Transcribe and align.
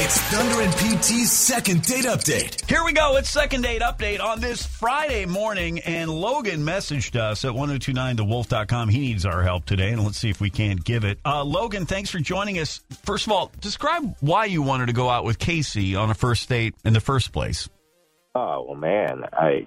It's 0.00 0.16
Thunder 0.16 0.60
and 0.60 0.72
PT's 0.74 1.32
second 1.32 1.82
date 1.82 2.04
update. 2.04 2.64
Here 2.70 2.84
we 2.84 2.92
go. 2.92 3.16
It's 3.16 3.28
second 3.28 3.62
date 3.62 3.82
update 3.82 4.22
on 4.22 4.40
this 4.40 4.64
Friday 4.64 5.26
morning. 5.26 5.80
And 5.80 6.08
Logan 6.08 6.60
messaged 6.60 7.16
us 7.16 7.44
at 7.44 7.50
1029thewolf.com. 7.50 8.90
He 8.90 9.00
needs 9.00 9.26
our 9.26 9.42
help 9.42 9.64
today, 9.64 9.90
and 9.90 10.04
let's 10.04 10.16
see 10.16 10.30
if 10.30 10.40
we 10.40 10.50
can't 10.50 10.84
give 10.84 11.02
it. 11.02 11.18
Uh, 11.24 11.42
Logan, 11.42 11.84
thanks 11.84 12.10
for 12.10 12.20
joining 12.20 12.60
us. 12.60 12.80
First 13.02 13.26
of 13.26 13.32
all, 13.32 13.50
describe 13.60 14.14
why 14.20 14.44
you 14.44 14.62
wanted 14.62 14.86
to 14.86 14.92
go 14.92 15.08
out 15.10 15.24
with 15.24 15.40
Kacey 15.40 16.00
on 16.00 16.10
a 16.10 16.14
first 16.14 16.48
date 16.48 16.76
in 16.84 16.92
the 16.92 17.00
first 17.00 17.32
place. 17.32 17.68
Oh 18.36 18.66
well, 18.68 18.76
man, 18.76 19.24
I 19.32 19.66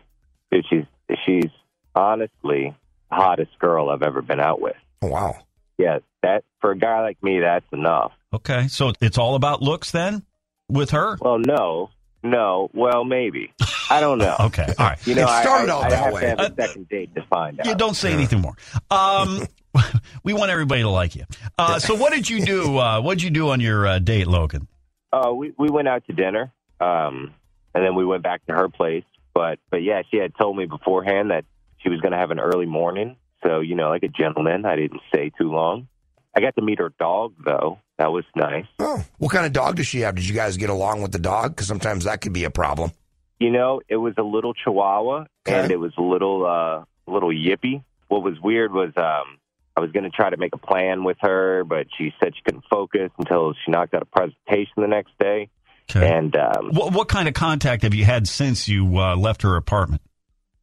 dude, 0.49 0.65
she's 0.69 0.85
she's 1.25 1.51
honestly 1.93 2.73
hottest 3.11 3.59
girl 3.59 3.89
I've 3.89 4.01
ever 4.01 4.21
been 4.21 4.39
out 4.39 4.61
with. 4.61 4.77
Oh, 5.01 5.07
wow. 5.09 5.35
Yeah, 5.77 5.99
that 6.23 6.43
for 6.59 6.71
a 6.71 6.77
guy 6.77 7.01
like 7.01 7.21
me, 7.23 7.39
that's 7.39 7.65
enough. 7.71 8.11
Okay, 8.33 8.67
so 8.67 8.93
it's 9.01 9.17
all 9.17 9.35
about 9.35 9.61
looks 9.61 9.91
then 9.91 10.23
with 10.69 10.91
her? 10.91 11.17
Well, 11.19 11.39
no, 11.39 11.89
no, 12.23 12.69
well, 12.73 13.03
maybe. 13.03 13.53
I 13.89 13.99
don't 13.99 14.19
know. 14.19 14.35
Okay, 14.51 14.73
all 14.79 14.85
right. 14.85 15.07
You 15.07 15.15
know, 15.15 15.23
It 15.23 15.29
I, 15.29 15.41
started 15.41 15.71
I, 15.71 15.75
out 15.75 15.83
I 15.83 15.89
that 15.89 16.03
have 16.03 16.13
way. 16.13 16.21
to 16.21 16.27
have 16.27 16.39
a 16.39 16.55
second 16.55 16.89
date 16.89 17.13
to 17.15 17.23
find 17.23 17.59
out. 17.59 17.65
Yeah, 17.65 17.73
don't 17.73 17.95
say 17.95 18.13
anything 18.13 18.39
more. 18.41 18.55
Um, 18.89 19.45
we 20.23 20.33
want 20.33 20.51
everybody 20.51 20.81
to 20.81 20.89
like 20.89 21.15
you. 21.15 21.25
Uh, 21.57 21.79
so, 21.79 21.95
what 21.95 22.13
did 22.13 22.29
you 22.29 22.45
do? 22.45 22.77
Uh, 22.77 23.01
what 23.01 23.15
did 23.15 23.23
you 23.23 23.29
do 23.31 23.49
on 23.49 23.59
your 23.59 23.85
uh, 23.87 23.99
date, 23.99 24.27
Logan? 24.27 24.67
Uh, 25.11 25.31
we 25.33 25.53
we 25.57 25.69
went 25.69 25.87
out 25.87 26.05
to 26.07 26.13
dinner, 26.13 26.53
um, 26.79 27.33
and 27.73 27.83
then 27.85 27.95
we 27.95 28.05
went 28.05 28.23
back 28.23 28.45
to 28.45 28.53
her 28.53 28.69
place. 28.69 29.03
But 29.33 29.59
but 29.69 29.83
yeah, 29.83 30.03
she 30.09 30.17
had 30.17 30.33
told 30.35 30.55
me 30.57 30.65
beforehand 30.65 31.31
that 31.31 31.43
she 31.79 31.89
was 31.89 31.99
going 32.01 32.13
to 32.13 32.17
have 32.17 32.31
an 32.31 32.39
early 32.39 32.65
morning. 32.65 33.17
So 33.43 33.59
you 33.59 33.75
know, 33.75 33.89
like 33.89 34.03
a 34.03 34.07
gentleman, 34.07 34.65
I 34.65 34.75
didn't 34.75 35.01
stay 35.09 35.31
too 35.37 35.51
long. 35.51 35.87
I 36.35 36.39
got 36.41 36.55
to 36.55 36.61
meet 36.61 36.79
her 36.79 36.93
dog 36.99 37.33
though. 37.43 37.79
That 37.97 38.11
was 38.11 38.23
nice. 38.35 38.65
Oh, 38.79 39.03
what 39.17 39.31
kind 39.31 39.45
of 39.45 39.53
dog 39.53 39.75
does 39.75 39.85
she 39.87 39.99
have? 40.01 40.15
Did 40.15 40.27
you 40.27 40.33
guys 40.33 40.57
get 40.57 40.69
along 40.69 41.01
with 41.01 41.11
the 41.11 41.19
dog? 41.19 41.51
Because 41.55 41.67
sometimes 41.67 42.05
that 42.05 42.21
could 42.21 42.33
be 42.33 42.45
a 42.45 42.49
problem. 42.49 42.91
You 43.39 43.51
know, 43.51 43.81
it 43.87 43.97
was 43.97 44.13
a 44.17 44.23
little 44.23 44.53
Chihuahua, 44.53 45.25
Okay. 45.47 45.59
and 45.59 45.71
it 45.71 45.79
was 45.79 45.91
a 45.97 46.01
little 46.01 46.45
uh, 46.45 46.83
little 47.11 47.29
yippy. 47.29 47.83
What 48.07 48.23
was 48.23 48.39
weird 48.39 48.71
was 48.73 48.91
um, 48.97 49.37
I 49.75 49.81
was 49.81 49.91
going 49.91 50.03
to 50.03 50.09
try 50.09 50.29
to 50.29 50.37
make 50.37 50.53
a 50.53 50.57
plan 50.57 51.03
with 51.03 51.17
her, 51.21 51.63
but 51.63 51.87
she 51.97 52.13
said 52.21 52.33
she 52.35 52.41
couldn't 52.43 52.65
focus 52.69 53.09
until 53.17 53.53
she 53.65 53.71
knocked 53.71 53.93
out 53.93 54.01
a 54.01 54.05
presentation 54.05 54.73
the 54.77 54.87
next 54.87 55.11
day. 55.19 55.49
And 55.93 56.35
um, 56.37 56.69
What, 56.71 56.93
what 56.93 57.07
kind 57.09 57.27
of 57.27 57.33
contact 57.33 57.83
have 57.83 57.93
you 57.93 58.05
had 58.05 58.27
since 58.27 58.67
you 58.69 58.97
uh, 58.97 59.15
left 59.15 59.41
her 59.41 59.55
apartment? 59.57 60.01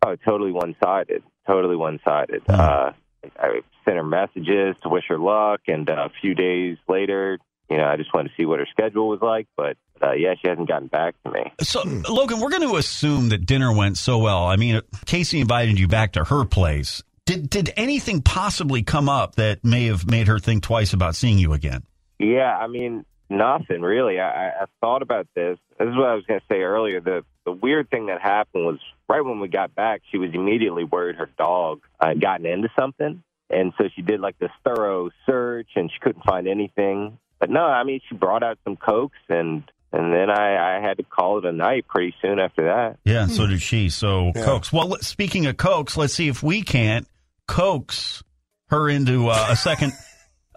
oh, 0.06 0.16
totally 0.24 0.52
one 0.52 0.74
sided. 0.82 1.22
Totally 1.48 1.76
one 1.76 1.98
sided. 2.04 2.42
Hmm. 2.46 2.54
Uh, 2.54 2.92
I 3.38 3.60
sent 3.84 3.96
her 3.96 4.04
messages 4.04 4.76
to 4.82 4.88
wish 4.88 5.04
her 5.08 5.18
luck, 5.18 5.62
and 5.66 5.88
uh, 5.88 6.06
a 6.06 6.10
few 6.20 6.34
days 6.34 6.76
later, 6.88 7.38
you 7.70 7.78
know, 7.78 7.86
I 7.86 7.96
just 7.96 8.12
wanted 8.14 8.28
to 8.28 8.34
see 8.36 8.44
what 8.44 8.60
her 8.60 8.66
schedule 8.70 9.08
was 9.08 9.20
like. 9.20 9.46
But 9.56 9.76
uh, 10.02 10.12
yeah, 10.12 10.34
she 10.40 10.48
hasn't 10.48 10.68
gotten 10.68 10.88
back 10.88 11.14
to 11.24 11.30
me. 11.30 11.52
So, 11.60 11.82
Logan, 12.08 12.40
we're 12.40 12.50
going 12.50 12.68
to 12.68 12.76
assume 12.76 13.30
that 13.30 13.46
dinner 13.46 13.72
went 13.72 13.96
so 13.98 14.18
well. 14.18 14.44
I 14.44 14.56
mean, 14.56 14.80
Kacey 15.06 15.40
invited 15.40 15.78
you 15.78 15.88
back 15.88 16.12
to 16.12 16.24
her 16.24 16.44
place. 16.44 17.02
Did 17.26 17.50
did 17.50 17.72
anything 17.76 18.22
possibly 18.22 18.82
come 18.82 19.08
up 19.08 19.34
that 19.34 19.64
may 19.64 19.86
have 19.86 20.08
made 20.08 20.28
her 20.28 20.38
think 20.38 20.62
twice 20.62 20.92
about 20.92 21.14
seeing 21.14 21.38
you 21.38 21.52
again? 21.52 21.82
Yeah, 22.18 22.56
I 22.56 22.66
mean, 22.66 23.04
nothing 23.30 23.82
really. 23.82 24.18
I, 24.20 24.28
I, 24.28 24.46
I 24.62 24.64
thought 24.80 25.02
about 25.02 25.26
this. 25.34 25.58
This 25.78 25.88
is 25.88 25.96
what 25.96 26.08
I 26.08 26.14
was 26.14 26.24
going 26.26 26.40
to 26.40 26.46
say 26.50 26.60
earlier. 26.60 27.00
The 27.00 27.24
the 27.44 27.52
weird 27.52 27.88
thing 27.90 28.06
that 28.06 28.20
happened 28.20 28.64
was 28.66 28.78
right 29.08 29.24
when 29.24 29.40
we 29.40 29.48
got 29.48 29.74
back, 29.74 30.02
she 30.10 30.18
was 30.18 30.30
immediately 30.34 30.84
worried 30.84 31.16
her 31.16 31.30
dog 31.38 31.80
uh, 32.00 32.08
had 32.08 32.20
gotten 32.20 32.46
into 32.46 32.68
something, 32.78 33.22
and 33.50 33.72
so 33.78 33.88
she 33.94 34.02
did 34.02 34.20
like 34.20 34.38
this 34.38 34.50
thorough 34.64 35.10
search, 35.26 35.68
and 35.76 35.90
she 35.90 35.98
couldn't 36.00 36.24
find 36.24 36.46
anything. 36.48 37.18
But 37.38 37.50
no, 37.50 37.60
I 37.64 37.84
mean, 37.84 38.00
she 38.08 38.14
brought 38.16 38.42
out 38.42 38.58
some 38.64 38.76
cokes, 38.76 39.18
and 39.28 39.62
and 39.92 40.12
then 40.12 40.28
I, 40.28 40.76
I 40.76 40.80
had 40.80 40.98
to 40.98 41.02
call 41.02 41.38
it 41.38 41.46
a 41.46 41.52
night 41.52 41.86
pretty 41.88 42.14
soon 42.20 42.38
after 42.38 42.64
that. 42.64 42.98
Yeah, 43.04 43.26
so 43.26 43.46
did 43.46 43.62
she. 43.62 43.88
So 43.88 44.32
Yeah. 44.34 44.44
coax. 44.44 44.72
Well, 44.72 44.96
speaking 45.00 45.46
of 45.46 45.56
coax, 45.56 45.96
let's 45.96 46.12
see 46.12 46.28
if 46.28 46.42
we 46.42 46.62
can't 46.62 47.06
coax 47.46 48.22
her 48.68 48.90
into 48.90 49.28
uh, 49.28 49.46
a 49.48 49.56
second 49.56 49.92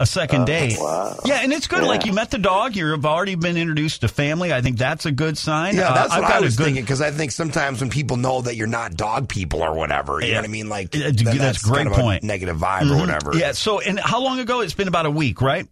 a 0.02 0.06
second 0.06 0.46
date. 0.46 0.78
wow. 0.80 1.18
Yeah, 1.26 1.42
and 1.44 1.54
it's 1.54 1.68
good. 1.68 1.84
Yeah. 1.84 1.88
Like 1.88 2.06
you 2.06 2.14
met 2.14 2.32
the 2.32 2.38
dog, 2.38 2.76
you've 2.76 3.06
already 3.06 3.36
been 3.36 3.56
introduced 3.56 4.02
to 4.02 4.08
family. 4.08 4.52
I 4.52 4.62
think 4.62 4.78
that's 4.78 5.06
a 5.06 5.12
good 5.12 5.38
sign. 5.38 5.76
Yeah, 5.76 5.90
Uh, 5.90 5.94
that's 5.94 6.14
I've 6.14 6.24
what 6.24 6.32
I 6.32 6.40
was 6.40 6.56
good, 6.58 6.66
thinking. 6.66 6.84
Because 6.84 7.02
I 7.02 7.12
think 7.12 7.32
sometimes 7.32 7.80
when 7.82 7.90
people 7.90 8.18
know 8.18 8.42
that 8.42 8.56
you're 8.56 8.68
not 8.68 8.96
dog 8.96 9.30
people 9.30 9.62
or 9.64 9.74
whatever, 9.74 10.20
you 10.22 10.28
Yeah. 10.28 10.34
know 10.34 10.40
what 10.42 10.46
I 10.50 10.52
mean? 10.52 10.70
Like, 10.70 10.96
Uh, 10.96 11.12
then 11.14 11.38
that's 11.38 11.62
great 11.62 11.78
kind 11.84 11.88
of 11.88 11.94
a 11.94 12.02
point. 12.02 12.24
negative 12.24 12.58
vibe 12.58 12.82
Mhm. 12.82 12.92
or 12.96 12.98
whatever. 13.00 13.32
Yeah. 13.36 13.52
So, 13.52 13.80
and 13.80 14.00
how 14.00 14.20
long 14.22 14.40
ago? 14.40 14.62
It's 14.62 14.74
been 14.74 14.88
about 14.88 15.06
a 15.06 15.12
week, 15.12 15.42
right? 15.42 15.68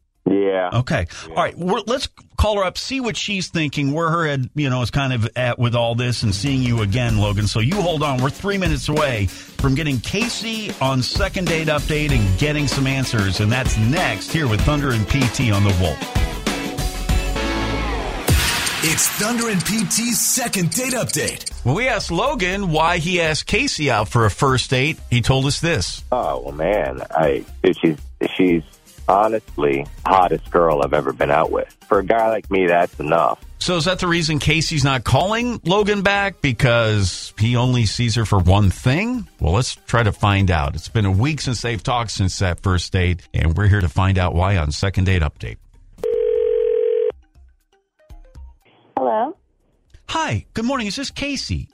Yeah. 0.45 0.69
Okay. 0.73 1.07
All 1.29 1.35
right. 1.35 1.57
We're, 1.57 1.81
let's 1.85 2.07
call 2.37 2.57
her 2.57 2.63
up, 2.63 2.77
see 2.77 2.99
what 2.99 3.17
she's 3.17 3.49
thinking, 3.49 3.93
where 3.93 4.09
her 4.09 4.27
head, 4.27 4.49
you 4.55 4.69
know, 4.69 4.81
is 4.81 4.91
kind 4.91 5.13
of 5.13 5.29
at 5.35 5.59
with 5.59 5.75
all 5.75 5.95
this 5.95 6.23
and 6.23 6.33
seeing 6.33 6.61
you 6.61 6.81
again, 6.81 7.17
Logan. 7.17 7.47
So 7.47 7.59
you 7.59 7.81
hold 7.81 8.03
on. 8.03 8.21
We're 8.21 8.29
three 8.29 8.57
minutes 8.57 8.89
away 8.89 9.27
from 9.27 9.75
getting 9.75 9.97
Kacey 9.97 10.79
on 10.81 11.01
second 11.01 11.47
date 11.47 11.67
update 11.67 12.11
and 12.11 12.39
getting 12.39 12.67
some 12.67 12.87
answers. 12.87 13.39
And 13.39 13.51
that's 13.51 13.77
next 13.77 14.31
here 14.31 14.47
with 14.47 14.61
Thunder 14.61 14.91
and 14.91 15.07
PT 15.07 15.51
on 15.51 15.63
the 15.63 15.75
Wolf. 15.81 16.19
It's 18.81 19.09
Thunder 19.09 19.49
and 19.49 19.59
PT's 19.59 20.21
second 20.21 20.71
date 20.71 20.93
update. 20.93 21.51
When 21.65 21.75
we 21.75 21.89
asked 21.89 22.11
Logan 22.11 22.71
why 22.71 22.99
he 22.99 23.19
asked 23.19 23.45
Kacey 23.45 23.89
out 23.89 24.07
for 24.07 24.25
a 24.25 24.31
first 24.31 24.69
date, 24.69 24.97
he 25.09 25.21
told 25.21 25.45
us 25.47 25.59
this. 25.59 26.01
Oh 26.13 26.39
well, 26.39 26.53
man, 26.53 27.01
I 27.11 27.43
she's 27.81 27.97
she's 28.37 28.63
honestly 29.09 29.85
hottest 30.05 30.49
girl 30.51 30.81
I've 30.83 30.93
ever 30.93 31.11
been 31.11 31.31
out 31.31 31.51
with. 31.51 31.75
For 31.87 31.99
a 31.99 32.05
guy 32.05 32.29
like 32.29 32.49
me, 32.49 32.67
that's 32.67 32.99
enough. 32.99 33.43
So 33.57 33.75
is 33.75 33.85
that 33.85 33.99
the 33.99 34.07
reason 34.07 34.39
Kacey's 34.39 34.85
not 34.85 35.03
calling 35.03 35.59
Logan 35.65 36.01
back 36.01 36.41
because 36.41 37.33
he 37.37 37.57
only 37.57 37.85
sees 37.85 38.15
her 38.15 38.25
for 38.25 38.39
one 38.39 38.69
thing? 38.69 39.27
Well, 39.39 39.53
let's 39.53 39.75
try 39.75 40.03
to 40.03 40.13
find 40.13 40.49
out. 40.49 40.75
It's 40.75 40.87
been 40.87 41.05
a 41.05 41.11
week 41.11 41.41
since 41.41 41.61
they've 41.61 41.81
talked 41.81 42.11
since 42.11 42.39
that 42.39 42.61
first 42.61 42.93
date, 42.93 43.27
and 43.33 43.57
we're 43.57 43.67
here 43.67 43.81
to 43.81 43.89
find 43.89 44.17
out 44.17 44.33
why 44.33 44.57
on 44.57 44.71
second 44.71 45.05
date 45.05 45.21
update. 45.21 45.57
Hello. 48.95 49.35
Hi, 50.07 50.45
good 50.53 50.65
morning. 50.65 50.87
Is 50.87 50.95
this 50.95 51.11
Kacey? 51.11 51.67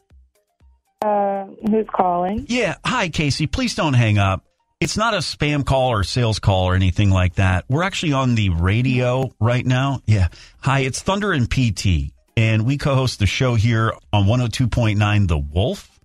Uh, 1.04 1.46
who's 1.70 1.86
calling? 1.94 2.46
Yeah, 2.50 2.76
hi 2.84 3.10
Kacey. 3.10 3.52
Please 3.52 3.76
don't 3.76 3.94
hang 3.94 4.18
up. 4.18 4.44
It's 4.82 4.98
not 4.98 5.14
a 5.14 5.20
spam 5.20 5.66
call 5.66 5.90
or 5.90 6.04
sales 6.04 6.40
call 6.40 6.66
or 6.66 6.76
anything 6.76 7.10
like 7.10 7.36
that. 7.36 7.64
We're 7.70 7.84
actually 7.84 8.12
on 8.12 8.36
the 8.36 8.50
radio 8.50 9.34
right 9.40 9.66
now. 9.66 10.02
Yeah. 10.06 10.28
Hi, 10.60 10.82
it's 10.82 11.02
Thunder 11.02 11.32
and 11.32 11.50
PT, 11.50 12.12
and 12.36 12.66
we 12.66 12.78
co-host 12.78 13.20
the 13.20 13.26
show 13.26 13.56
here 13.56 13.94
on 14.12 14.26
102.9 14.26 15.28
The 15.30 15.38
Wolf. 15.38 15.98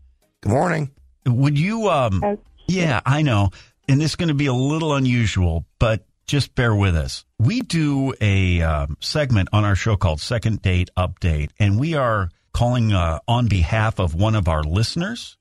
Good 0.43 0.50
morning. 0.52 0.93
Would 1.26 1.58
you 1.58 1.90
um. 1.90 2.38
Yeah, 2.69 3.00
I 3.05 3.22
know. 3.22 3.50
And 3.88 4.00
this 4.00 4.12
is 4.12 4.17
going 4.17 4.28
to 4.28 4.34
be 4.34 4.46
a 4.46 4.55
little 4.55 4.94
unusual, 4.94 5.64
but 5.81 6.05
just 6.28 6.55
bear 6.55 6.73
with 6.73 6.94
us. 6.94 7.25
We 7.40 7.62
do 7.62 8.14
a 8.20 8.62
um, 8.62 8.96
segment 9.00 9.49
on 9.52 9.64
our 9.64 9.75
show 9.75 9.96
called 9.96 10.20
Second 10.20 10.62
Date 10.62 10.90
Update, 10.96 11.50
and 11.58 11.81
we 11.81 11.94
are 11.94 12.31
calling 12.52 12.93
uh, 12.93 13.19
on 13.26 13.49
behalf 13.49 13.99
of 13.99 14.14
one 14.14 14.37
of 14.37 14.46
our 14.46 14.62
listeners. 14.62 15.37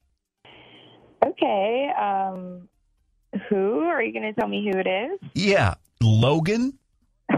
Okay. 1.23 1.91
Um, 1.95 2.67
who 3.49 3.79
are 3.81 4.01
you 4.01 4.13
going 4.13 4.33
to 4.33 4.39
tell 4.39 4.47
me 4.47 4.69
who 4.71 4.79
it 4.79 4.87
is? 4.87 5.19
Yeah. 5.33 5.75
Logan? 6.01 6.77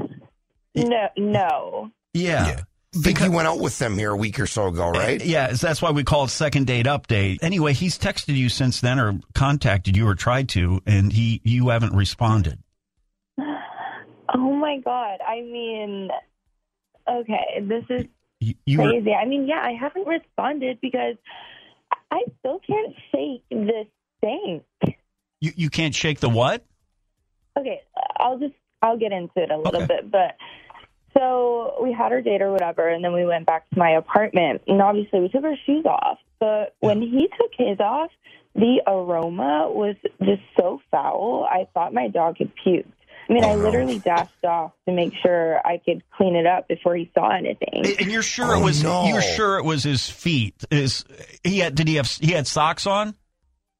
No, 0.73 1.09
no. 1.17 1.91
Yeah. 2.13 2.61
I 2.95 2.99
think 2.99 3.19
you 3.19 3.29
went 3.29 3.45
out 3.45 3.59
with 3.59 3.77
them 3.77 3.97
here 3.97 4.11
a 4.11 4.15
week 4.15 4.39
or 4.39 4.47
so 4.47 4.67
ago, 4.67 4.91
eh, 4.91 4.99
right? 4.99 5.25
Yeah, 5.25 5.51
that's 5.51 5.81
why 5.81 5.91
we 5.91 6.05
call 6.05 6.23
it 6.23 6.29
second 6.29 6.67
date 6.67 6.85
update. 6.85 7.39
Anyway, 7.41 7.73
he's 7.73 7.99
texted 7.99 8.37
you 8.37 8.47
since 8.47 8.79
then 8.79 8.97
or 8.97 9.19
contacted 9.33 9.97
you 9.97 10.07
or 10.07 10.15
tried 10.15 10.47
to, 10.49 10.81
and 10.85 11.11
he 11.11 11.41
you 11.43 11.69
haven't 11.69 11.93
responded. 11.93 12.59
Oh 14.33 14.53
my 14.53 14.77
god. 14.77 15.19
I 15.27 15.41
mean, 15.41 16.07
okay, 17.05 17.59
this 17.63 17.83
is 17.89 18.05
You, 18.39 18.55
you 18.65 18.77
were, 18.81 18.91
crazy. 18.91 19.11
I 19.11 19.25
mean, 19.25 19.45
yeah, 19.45 19.61
I 19.61 19.73
haven't 19.73 20.07
responded 20.07 20.79
because 20.81 21.15
I 22.11 22.21
still 22.39 22.61
can't 22.65 22.95
shake 23.11 23.43
this 23.49 23.65
thing. 23.67 23.87
You 25.41 25.51
you 25.55 25.69
can't 25.69 25.93
shake 25.93 26.19
the 26.21 26.29
what? 26.29 26.63
Okay, 27.59 27.81
I'll 28.17 28.37
just 28.39 28.53
I'll 28.81 28.97
get 28.97 29.11
into 29.11 29.33
it 29.35 29.51
a 29.51 29.57
little 29.57 29.81
Okay. 29.83 29.95
bit, 29.97 30.09
but 30.11 30.37
so 31.13 31.77
we 31.83 31.91
had 31.91 32.11
our 32.13 32.21
date 32.21 32.41
or 32.41 32.51
whatever, 32.51 32.87
and 32.87 33.03
then 33.03 33.13
we 33.13 33.25
went 33.25 33.45
back 33.45 33.69
to 33.71 33.77
my 33.79 33.91
apartment, 33.91 34.61
and 34.67 34.81
obviously 34.81 35.19
we 35.19 35.27
took 35.29 35.43
our 35.43 35.57
shoes 35.65 35.85
off. 35.85 36.19
But 36.39 36.75
when 36.79 37.01
he 37.01 37.27
took 37.39 37.51
his 37.57 37.79
off, 37.79 38.09
the 38.55 38.81
aroma 38.87 39.69
was 39.69 39.95
just 40.23 40.41
so 40.57 40.79
foul. 40.89 41.45
I 41.49 41.67
thought 41.73 41.93
my 41.93 42.07
dog 42.07 42.37
had 42.39 42.51
puked. 42.65 42.85
I 43.29 43.33
mean, 43.33 43.43
I 43.43 43.51
Oh, 43.51 43.55
no. 43.57 43.63
literally 43.65 43.99
dashed 43.99 44.43
off 44.45 44.71
to 44.87 44.93
make 44.93 45.13
sure 45.21 45.59
I 45.65 45.77
could 45.77 46.01
clean 46.17 46.35
it 46.35 46.45
up 46.47 46.67
before 46.67 46.95
he 46.95 47.11
saw 47.13 47.29
anything. 47.29 47.83
And 47.99 48.11
you're 48.11 48.23
sure 48.23 48.55
Oh, 48.55 48.59
it 48.59 48.63
was 48.63 48.83
oh, 48.83 49.03
no. 49.03 49.07
you're 49.09 49.21
sure 49.21 49.57
it 49.57 49.63
was 49.65 49.83
his 49.83 50.09
feet. 50.09 50.55
Is 50.71 51.05
he 51.43 51.59
had 51.59 51.75
did 51.75 51.87
he 51.87 51.95
have 51.95 52.07
he 52.07 52.31
had 52.31 52.47
socks 52.47 52.87
on? 52.87 53.13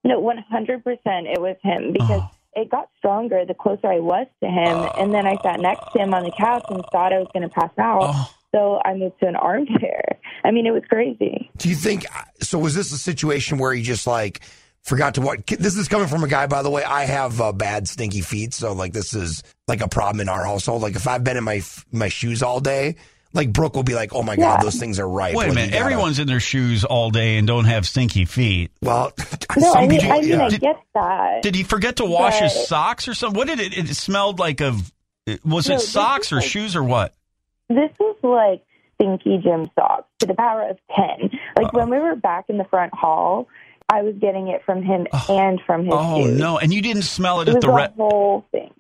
No, 0.03 0.19
one 0.19 0.38
hundred 0.50 0.83
percent, 0.83 1.27
it 1.27 1.39
was 1.42 1.56
him 1.63 1.94
because 1.94 2.21
Oh. 2.24 2.31
it 2.62 2.69
got 2.69 2.89
stronger 2.98 3.45
the 3.45 3.53
closer 3.53 3.88
I 3.88 4.00
was 4.00 4.27
to 4.44 4.50
him, 4.50 4.89
and 4.98 5.13
then 5.13 5.25
I 5.27 5.36
sat 5.44 5.59
next 5.59 5.92
to 5.94 6.00
him 6.00 6.13
on 6.13 6.24
the 6.24 6.31
couch 6.31 6.63
and 6.69 6.83
thought 6.92 7.13
I 7.13 7.19
was 7.19 7.27
going 7.33 7.48
to 7.48 7.53
pass 7.53 7.71
out. 7.80 8.01
Oh. 8.03 8.33
So 8.53 8.81
I 8.83 8.95
moved 8.95 9.19
to 9.21 9.27
an 9.27 9.36
armchair. 9.38 10.18
I 10.44 10.51
mean, 10.51 10.65
it 10.65 10.71
was 10.71 10.83
crazy. 10.89 11.50
Do 11.57 11.69
you 11.69 11.75
think 11.75 12.06
so? 12.42 12.59
Was 12.59 12.75
this 12.75 12.92
a 12.92 12.98
situation 12.98 13.57
where 13.59 13.74
he 13.74 13.81
just 13.83 14.06
like 14.07 14.42
forgot 14.83 15.13
to 15.15 15.21
what? 15.21 15.45
This 15.48 15.77
is 15.77 15.88
coming 15.88 16.07
from 16.07 16.24
a 16.24 16.27
guy, 16.27 16.48
by 16.48 16.62
the 16.63 16.69
way. 16.69 16.83
I 16.83 17.06
have 17.06 17.39
uh, 17.39 17.51
bad 17.53 17.88
stinky 17.88 18.21
feet, 18.21 18.53
so 18.53 18.74
like 18.74 18.92
this 18.92 19.13
is 19.13 19.44
like 19.68 19.81
a 19.81 19.88
problem 19.88 20.19
in 20.19 20.27
our 20.30 20.44
household. 20.44 20.81
Like 20.81 20.95
if 20.95 21.07
I've 21.07 21.24
been 21.24 21.38
in 21.38 21.44
my 21.45 21.62
my 21.94 22.09
shoes 22.09 22.42
all 22.44 22.59
day, 22.59 22.95
like 23.33 23.51
Brooke 23.53 23.75
will 23.75 23.83
be 23.83 23.93
like, 23.95 24.13
"Oh 24.13 24.23
my 24.23 24.35
god, 24.35 24.57
Yeah. 24.59 24.63
those 24.63 24.77
things 24.79 24.99
are 24.99 25.07
ripe." 25.07 25.35
Wait 25.35 25.45
a 25.45 25.47
Like, 25.47 25.55
minute. 25.55 25.71
gotta- 25.71 25.83
Everyone's 25.83 26.19
in 26.19 26.27
their 26.27 26.39
shoes 26.39 26.83
all 26.83 27.09
day 27.11 27.37
and 27.37 27.47
don't 27.47 27.65
have 27.65 27.85
stinky 27.87 28.25
feet. 28.25 28.71
well. 28.81 29.11
No, 29.57 29.73
some 29.73 29.77
I 29.83 29.87
mean, 29.87 29.99
people- 29.99 30.15
I 30.15 30.19
mean, 30.21 30.29
yeah. 30.29 30.45
I 30.45 30.49
get 30.51 30.75
that. 30.93 31.41
Did 31.43 31.55
he 31.55 31.63
forget 31.63 31.97
to 31.97 32.05
wash 32.05 32.39
his 32.39 32.67
socks 32.67 33.07
or 33.09 33.13
something? 33.13 33.37
What 33.37 33.47
did 33.47 33.59
it? 33.59 33.77
It 33.77 33.87
smelled 33.95 34.39
like 34.39 34.61
of. 34.61 34.91
Was 35.43 35.67
No, 35.67 35.75
it 35.75 35.79
socks 35.79 36.31
or 36.31 36.37
like- 36.37 36.45
shoes 36.45 36.75
or 36.75 36.83
what? 36.83 37.13
this 37.69 37.91
was 37.99 38.15
like 38.23 38.63
stinky 38.95 39.37
gym 39.43 39.69
socks 39.77 40.07
to 40.19 40.25
the 40.25 40.33
power 40.35 40.69
of 40.69 40.77
10. 40.95 41.29
Like 41.57 41.73
when 41.73 41.89
we 41.89 41.99
were 41.99 42.15
back 42.15 42.45
in 42.49 42.57
the 42.57 42.63
front 42.65 42.93
hall, 42.93 43.47
I 43.89 44.01
was 44.03 44.15
getting 44.21 44.47
it 44.47 44.63
from 44.65 44.83
him 44.83 45.05
oh. 45.11 45.25
and 45.29 45.59
from 45.65 45.83
his 45.85 45.93
Oh 45.95 46.23
shoes. 46.25 46.39
no! 46.39 46.57
And 46.57 46.73
you 46.73 46.81
didn't 46.81 47.01
smell 47.03 47.41
it 47.41 47.47
It 47.47 47.51
at 47.51 47.55
was 47.55 47.61
the 47.63 47.67
the 47.71 47.73
re- 47.73 47.87
whole 47.97 48.45
thing. 48.53 48.71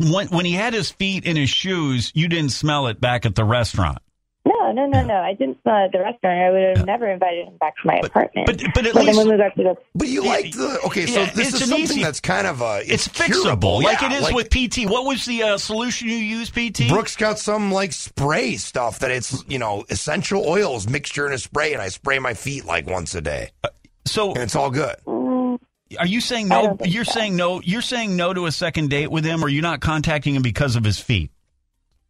When 0.00 0.28
when 0.28 0.44
he 0.46 0.52
had 0.52 0.72
his 0.74 0.90
feet 0.90 1.24
in 1.24 1.36
his 1.36 1.50
shoes. 1.50 2.10
You 2.14 2.28
didn't 2.28 2.50
smell 2.52 2.86
it 2.88 3.00
back 3.00 3.26
at 3.26 3.34
the 3.34 3.44
restaurant. 3.44 3.98
No, 4.46 4.72
no, 4.72 4.86
no, 4.86 5.04
no. 5.04 5.14
I 5.16 5.34
didn't 5.34 5.60
smell 5.62 5.76
it 5.82 5.84
at 5.86 5.92
the 5.92 5.98
restaurant. 6.00 6.40
I 6.40 6.50
would 6.50 6.78
have 6.78 6.86
never 6.86 7.06
invited 7.10 7.46
him 7.46 7.56
back 7.58 7.74
to 7.76 7.86
my 7.86 8.00
apartment. 8.02 8.46
but- 8.46 8.62
but 8.74 8.86
at 8.86 8.94
then 8.94 9.06
least- 9.06 9.18
when 9.18 9.28
we 9.30 9.36
got 9.36 9.54
to 9.56 9.62
the 9.62 9.76
But 9.94 10.08
you 10.08 10.24
Yeah, 10.24 10.30
like 10.30 10.52
the 10.52 10.80
okay? 10.86 11.06
So 11.06 11.20
yeah, 11.20 11.30
this 11.34 11.52
is 11.52 11.60
something 11.68 11.78
easy- 11.80 12.02
that's 12.02 12.20
kind 12.20 12.46
of 12.46 12.62
a 12.62 12.80
It's, 12.86 13.06
curable, 13.06 13.80
fixable, 13.80 13.82
like 13.82 14.00
yeah, 14.00 14.12
it 14.16 14.22
is 14.22 14.32
with 14.32 14.48
PT. 14.48 14.86
What 14.86 15.04
was 15.04 15.26
the 15.26 15.42
uh, 15.42 15.58
solution 15.58 16.08
you 16.08 16.16
used, 16.16 16.54
PT? 16.54 16.88
Brooks 16.88 17.16
got 17.16 17.38
some 17.38 17.70
like 17.70 17.92
spray 17.92 18.56
stuff 18.56 19.00
that 19.00 19.10
it's 19.10 19.44
you 19.46 19.58
know 19.58 19.84
essential 19.90 20.42
oils 20.48 20.88
mixture 20.88 21.26
in 21.26 21.34
a 21.34 21.38
spray, 21.38 21.74
and 21.74 21.82
I 21.82 21.88
spray 21.88 22.18
my 22.18 22.32
feet 22.34 22.64
like 22.64 22.88
once 22.88 23.14
a 23.14 23.20
day, 23.20 23.50
so, 24.06 24.30
and 24.32 24.38
it's 24.42 24.56
all 24.56 24.70
good. 24.70 24.96
Are 25.98 26.06
you 26.06 26.20
saying 26.20 26.48
no? 26.48 26.76
You're 26.84 27.04
so. 27.04 27.12
saying 27.12 27.36
no. 27.36 27.60
You're 27.60 27.82
saying 27.82 28.16
no 28.16 28.32
to 28.32 28.46
a 28.46 28.52
second 28.52 28.90
date 28.90 29.10
with 29.10 29.24
him, 29.24 29.44
or 29.44 29.48
you're 29.48 29.62
not 29.62 29.80
contacting 29.80 30.34
him 30.34 30.42
because 30.42 30.76
of 30.76 30.84
his 30.84 30.98
feet. 31.00 31.30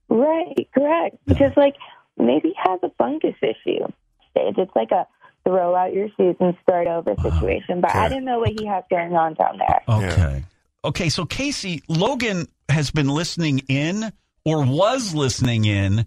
Right, 0.08 0.68
correct. 0.74 1.16
Because 1.26 1.52
like 1.56 1.74
maybe 2.18 2.48
he 2.48 2.54
has 2.56 2.80
a 2.82 2.90
fungus 2.98 3.34
issue. 3.42 3.84
Stage. 4.30 4.54
It's 4.58 4.74
like 4.76 4.90
a 4.90 5.06
throw 5.44 5.74
out 5.74 5.94
your 5.94 6.08
shoes 6.16 6.36
and 6.40 6.54
start 6.62 6.86
over 6.86 7.14
situation. 7.22 7.80
But 7.80 7.94
I 7.94 8.00
Okay. 8.00 8.08
didn't 8.10 8.24
know 8.26 8.40
what 8.40 8.50
he 8.50 8.66
has 8.66 8.84
going 8.90 9.14
on 9.14 9.34
down 9.34 9.58
there. 9.58 9.82
Okay. 9.88 10.44
Okay. 10.84 11.08
So 11.08 11.24
Kacey 11.24 11.82
Logan 11.88 12.46
has 12.68 12.90
been 12.90 13.08
listening 13.08 13.60
in, 13.68 14.12
or 14.44 14.64
was 14.64 15.14
listening 15.14 15.64
in 15.64 16.06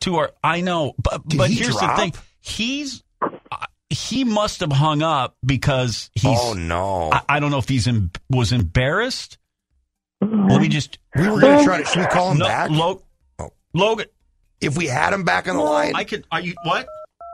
to 0.00 0.16
our. 0.16 0.32
I 0.42 0.60
know, 0.60 0.94
but 1.02 1.26
Did 1.28 1.38
but 1.38 1.50
he 1.50 1.56
here's 1.56 1.76
drop? 1.76 1.96
the 1.96 2.02
thing. 2.02 2.14
He's 2.40 3.02
he 4.12 4.24
must 4.24 4.60
have 4.60 4.72
hung 4.72 5.02
up 5.02 5.36
because 5.44 6.10
he's. 6.14 6.38
oh 6.40 6.52
no, 6.54 7.10
I, 7.12 7.22
I 7.28 7.40
don't 7.40 7.50
know 7.50 7.58
if 7.58 7.68
he's 7.68 7.86
in, 7.86 8.10
was 8.30 8.52
embarrassed. 8.52 9.38
Let 10.20 10.60
me 10.60 10.68
just 10.68 10.98
we 11.16 11.28
were 11.28 11.40
gonna 11.40 11.64
try 11.64 11.78
to. 11.78 11.84
Should 11.84 11.98
we 12.00 12.06
call 12.06 12.30
him 12.32 12.38
no, 12.38 12.44
back? 12.46 12.70
Lo- 12.70 13.02
Oh. 13.38 13.50
Logan. 13.74 14.06
if 14.60 14.76
we 14.76 14.86
had 14.86 15.12
him 15.12 15.24
back 15.24 15.48
on 15.48 15.56
the 15.56 15.62
line, 15.62 15.94
I 15.96 16.04
could. 16.04 16.24
Are 16.30 16.40
you 16.40 16.54
what? 16.64 16.86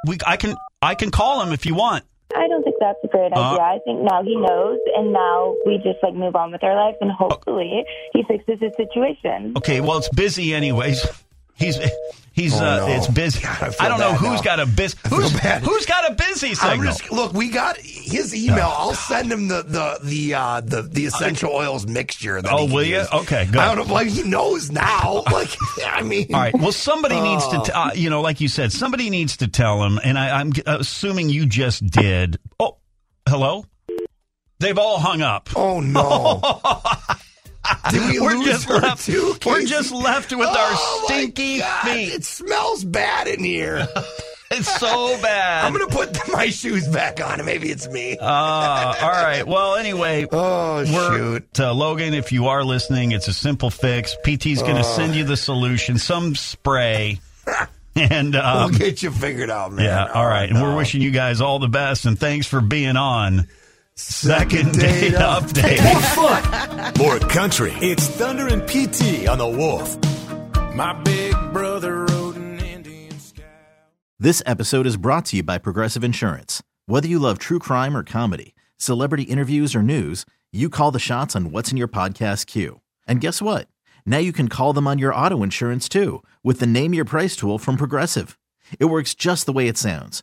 We 0.07 0.17
I 0.27 0.37
can 0.37 0.57
I 0.81 0.95
can 0.95 1.11
call 1.11 1.43
him 1.43 1.53
if 1.53 1.67
you 1.67 1.75
want. 1.75 2.05
I 2.35 2.47
don't 2.47 2.63
think 2.63 2.77
that's 2.81 2.99
a 3.05 3.09
great 3.09 3.33
Uh, 3.35 3.41
idea. 3.41 3.61
I 3.63 3.79
think 3.85 4.01
now 4.03 4.23
he 4.23 4.37
knows, 4.37 4.79
and 4.97 5.13
now 5.13 5.55
we 5.67 5.77
just 5.79 5.99
like 6.03 6.15
move 6.15 6.37
on 6.37 6.53
with 6.53 6.63
our 6.63 6.75
life, 6.77 6.95
and 7.01 7.11
hopefully 7.11 7.85
he 8.13 8.23
fixes 8.23 8.59
his 8.61 8.73
situation. 8.77 9.55
Okay. 9.57 9.81
Well, 9.81 9.99
it's 9.99 10.09
busy 10.11 10.55
anyways. 10.55 11.07
He's 11.59 11.77
he's 12.33 12.55
Oh, 12.55 12.65
uh, 12.65 12.77
no. 12.79 12.87
it's 12.89 13.09
busy. 13.09 13.45
I 13.45 13.73
I, 13.81 13.89
don't 13.89 13.99
know 13.99 14.13
who's 14.15 14.39
now. 14.39 14.57
got 14.57 14.61
a 14.61 14.67
busy 14.67 14.97
who's, 15.09 15.33
who's 15.37 15.87
got 15.87 16.09
a 16.11 16.15
busy 16.15 16.55
signal. 16.55 16.85
just 16.85 17.11
look. 17.11 17.33
We 17.33 17.51
got 17.51 17.77
his 17.79 18.33
email. 18.35 18.73
I'll 18.77 18.95
send 18.95 19.33
him 19.33 19.49
the 19.49 19.63
the 19.63 19.99
the 20.05 20.35
uh, 20.35 20.61
the, 20.61 20.83
the 20.83 21.07
essential 21.07 21.51
oils 21.53 21.87
mixture. 21.87 22.41
That 22.41 22.53
Oh, 22.53 22.67
will 22.67 22.85
you? 22.85 22.99
use. 22.99 23.09
Okay, 23.13 23.45
good. 23.47 23.57
I 23.57 23.75
don't 23.75 23.89
know. 23.89 23.93
Like 23.93 24.07
he 24.09 24.23
knows 24.23 24.71
now. 24.71 25.25
Like 25.33 25.51
I 25.85 26.03
mean, 26.03 26.33
All 26.33 26.41
right. 26.41 26.55
Well, 26.55 26.71
somebody 26.73 27.21
needs 27.21 27.43
Oh. 27.47 27.59
to, 27.65 27.71
t- 27.71 27.73
uh, 27.73 27.93
you 27.95 28.09
know, 28.11 28.21
like 28.21 28.41
you 28.41 28.49
said, 28.49 28.73
somebody 28.73 29.11
needs 29.11 29.39
to 29.39 29.49
tell 29.49 29.83
him, 29.83 29.99
and 30.03 30.17
I, 30.19 30.41
I'm 30.41 30.53
assuming 30.67 31.29
you 31.29 31.45
just 31.47 31.85
did. 31.87 32.39
Oh, 32.61 32.77
hello. 33.29 33.65
They've 34.61 34.79
all 34.79 34.99
hung 34.99 35.23
up. 35.23 35.49
Oh 35.57 35.81
no! 35.81 36.41
We 38.09 38.21
we're 38.21 38.35
lose 38.35 38.47
just 38.47 38.69
left. 38.71 39.05
too? 39.07 39.35
We're 39.47 39.63
just 39.65 39.93
left 39.93 40.33
with 40.33 40.49
Oh, 40.51 40.59
our 40.59 41.05
stinky 41.07 41.59
feet. 41.59 42.15
It 42.15 42.25
smells 42.25 42.85
bad 42.85 43.29
in 43.29 43.43
here. 43.45 43.87
It's 44.51 44.81
so 44.81 45.21
bad. 45.21 45.67
I'm 45.67 45.75
gonna 45.75 45.89
put 45.89 46.17
my 46.33 46.49
shoes 46.49 46.89
back 46.89 47.21
on. 47.23 47.45
Maybe 47.45 47.69
it's 47.69 47.87
me. 47.87 48.17
Uh, 48.17 48.25
all 48.27 49.11
right. 49.11 49.47
Well, 49.47 49.75
anyway, 49.77 50.27
oh 50.33 50.87
shoot! 50.87 51.61
uh, 51.61 51.75
Logan, 51.75 52.15
if 52.15 52.33
you 52.33 52.47
are 52.47 52.65
listening, 52.65 53.13
it's 53.13 53.29
a 53.29 53.35
simple 53.35 53.69
fix. 53.69 54.17
PT's 54.25 54.63
going 54.63 54.77
to 54.77 54.85
send 54.85 55.15
you 55.15 55.25
the 55.25 55.37
solution, 55.37 55.99
some 55.99 56.35
spray, 56.35 57.21
and 57.95 58.33
we'll 58.33 58.43
um, 58.43 58.73
get 58.73 59.03
you 59.03 59.11
figured 59.11 59.51
out, 59.51 59.71
man. 59.73 59.85
yeah. 59.85 60.07
All 60.07 60.25
right, 60.27 60.49
and 60.49 60.59
no. 60.59 60.63
we're 60.65 60.77
wishing 60.77 61.03
you 61.03 61.11
guys 61.11 61.43
all 61.43 61.59
the 61.59 61.69
best, 61.69 62.07
and 62.07 62.19
thanks 62.19 62.47
for 62.47 62.63
being 62.63 62.97
on 62.97 63.47
Second 63.99 64.79
Date 64.79 65.11
Date 65.11 65.15
oh, 65.17 65.41
Update. 65.41 65.83
More 65.83 66.01
fun, 66.01 66.93
more 66.99 67.19
country. 67.19 67.73
It's 67.81 68.07
Thunder 68.07 68.47
and 68.47 68.63
PT 68.63 69.29
on 69.29 69.39
the 69.39 69.49
Wolf. 69.49 69.99
My 70.77 70.93
big 71.03 71.35
brother 71.53 72.07
rode 72.07 72.37
an 72.37 72.61
Indian 72.61 73.19
scout. 73.19 73.45
This 74.21 74.41
episode 74.47 74.87
is 74.87 74.97
brought 74.97 75.25
to 75.27 75.39
you 75.39 75.43
by 75.43 75.59
Progressive 75.59 76.05
Insurance. 76.05 76.63
Whether 76.87 77.09
you 77.09 77.19
love 77.19 77.41
true 77.41 77.59
crime 77.59 77.97
or 77.97 78.05
comedy, 78.05 78.55
celebrity 78.77 79.25
interviews 79.25 79.75
or 79.75 79.83
news, 79.83 80.25
you 80.53 80.71
call 80.71 80.93
the 80.93 81.01
shots 81.01 81.35
on 81.35 81.51
what's 81.51 81.73
in 81.73 81.77
your 81.77 81.89
podcast 81.89 82.47
queue. 82.47 82.81
And 83.09 83.21
guess 83.21 83.43
what? 83.43 83.67
Now 84.07 84.19
you 84.19 84.33
can 84.33 84.47
call 84.47 84.73
them 84.73 84.87
on 84.87 85.01
your 85.01 85.13
auto 85.13 85.43
insurance 85.43 85.89
too 85.89 86.23
with 86.45 86.61
the 86.61 86.69
Name 86.69 86.95
Your 86.95 87.05
Price 87.05 87.35
tool 87.35 87.59
from 87.59 87.77
Progressive. 87.77 88.39
It 88.79 88.85
works 88.85 89.15
just 89.15 89.45
the 89.47 89.53
way 89.53 89.67
it 89.67 89.77
sounds. 89.77 90.23